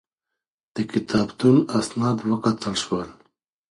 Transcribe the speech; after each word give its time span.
د 0.75 0.77
کتابتون 0.91 1.57
اسناد 1.79 2.17
وکتل 2.29 2.75
شول. 2.83 3.09